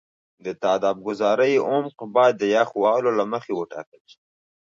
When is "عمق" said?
1.69-1.97